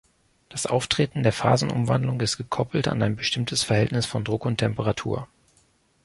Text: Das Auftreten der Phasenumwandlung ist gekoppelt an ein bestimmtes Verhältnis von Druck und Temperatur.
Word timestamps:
Das 0.49 0.65
Auftreten 0.65 1.21
der 1.21 1.31
Phasenumwandlung 1.31 2.21
ist 2.21 2.37
gekoppelt 2.37 2.87
an 2.87 3.03
ein 3.03 3.15
bestimmtes 3.15 3.61
Verhältnis 3.61 4.07
von 4.07 4.23
Druck 4.25 4.47
und 4.47 4.57
Temperatur. 4.57 5.27